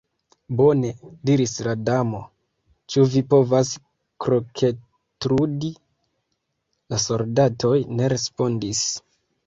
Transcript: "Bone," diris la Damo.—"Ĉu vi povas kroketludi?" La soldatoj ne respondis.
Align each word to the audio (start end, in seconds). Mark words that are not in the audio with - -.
"Bone," 0.59 0.87
diris 1.29 1.51
la 1.67 1.75
Damo.—"Ĉu 1.89 3.05
vi 3.17 3.23
povas 3.35 3.75
kroketludi?" 4.27 5.73
La 6.95 7.05
soldatoj 7.09 7.77
ne 8.01 8.15
respondis. 8.19 8.87